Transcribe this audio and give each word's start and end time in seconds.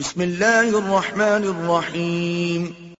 بسم 0.00 0.20
اللہ 0.20 0.44
الرحمن 0.44 1.22
الرحیم۔ 1.22 2.92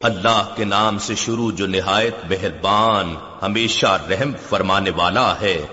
اللہ 0.00 0.52
کے 0.56 0.64
نام 0.64 0.98
سے 0.98 1.14
شروع 1.14 1.50
جو 1.50 1.66
نہایت 1.66 2.16
مہربان 2.24 3.16
ہمیشہ 3.42 3.98
رحم 4.10 4.32
فرمانے 4.48 4.90
والا 4.90 5.40
ہے۔ 5.40 5.66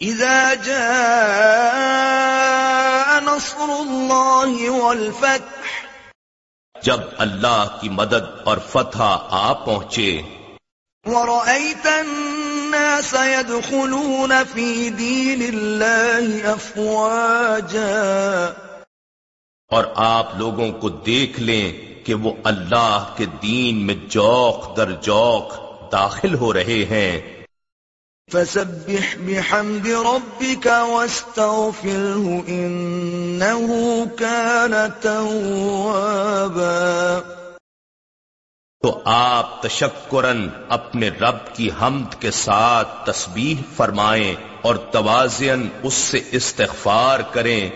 اذا 0.00 0.54
جاء 0.54 3.20
نصر 3.20 3.58
اللہ 3.58 4.70
والفتح۔ 4.70 5.86
جب 6.82 7.00
اللہ 7.18 7.78
کی 7.80 7.88
مدد 7.88 8.40
اور 8.44 8.58
فتح 8.68 9.16
آ 9.30 9.52
پہنچے۔ 9.52 10.22
ورأيت 11.06 11.86
الناس 11.86 13.14
يدخلون 13.14 14.32
في 14.52 14.88
دين 14.88 15.42
الله 15.42 16.52
أفواجا 16.52 17.94
اور 19.68 19.84
آپ 19.94 20.36
لوگوں 20.36 20.72
کو 20.72 20.88
دیکھ 20.88 21.40
لیں 21.40 21.72
کہ 22.04 22.14
وہ 22.14 22.32
اللہ 22.44 23.12
کے 23.16 23.26
دین 23.42 23.86
میں 23.86 23.94
جوک 24.08 24.76
در 24.76 24.90
جوک 24.90 25.52
داخل 25.92 26.34
ہو 26.34 26.52
رہے 26.52 26.62
ہیں۔ 26.62 27.44
فسبح 28.32 29.14
بحمد 29.18 29.86
ربك 29.86 30.66
واستغفره 30.66 32.48
إنه 32.48 33.72
كان 34.18 34.74
توابا۔ 35.00 37.18
تو 38.82 39.00
آپ 39.04 39.62
تشکرن 39.62 40.48
اپنے 40.68 41.08
رب 41.08 41.54
کی 41.54 41.70
حمد 41.82 42.20
کے 42.20 42.30
ساتھ 42.30 43.06
تسبیح 43.06 43.56
فرمائیں 43.76 44.34
اور 44.62 44.76
توازین 44.76 45.68
اس 45.82 45.94
سے 45.94 46.20
استغفار 46.32 47.20
کریں 47.20 47.70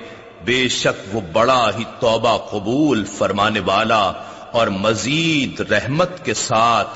بے 0.44 0.68
شک 0.68 1.14
وہ 1.14 1.20
بڑا 1.32 1.70
ہی 1.78 1.84
توبہ 2.00 2.38
قبول 2.38 3.04
فرمانے 3.04 3.60
والا 3.60 4.12
اور 4.52 4.66
مزید 4.66 5.60
رحمت 5.60 6.24
کے 6.24 6.34
ساتھ 6.34 6.88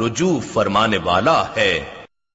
رجوع 0.00 0.40
فرمانے 0.52 0.96
والا 0.96 1.44
ہے۔ 1.56 1.84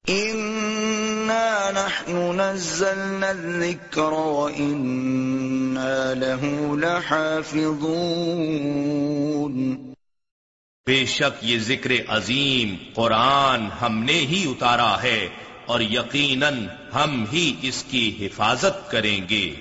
إنا 0.08 1.70
نحن 1.70 2.36
نزلنا 2.36 3.26
الذكر 3.26 4.12
وإنا 4.12 6.14
له 6.14 6.76
لحافظون۔ 6.76 9.76
بے 10.86 11.06
شک 11.06 11.38
یہ 11.42 11.58
ذکر 11.58 11.90
عظیم 12.08 12.76
قرآن 12.94 13.68
ہم 13.80 13.98
نے 13.98 14.12
ہی 14.12 14.50
اتارا 14.50 15.02
ہے 15.02 15.28
اور 15.66 15.80
یقیناً 15.80 16.66
ہم 16.94 17.24
ہی 17.32 17.54
اس 17.62 17.84
کی 17.90 18.16
حفاظت 18.20 18.90
کریں 18.90 19.28
گے۔ 19.28 19.54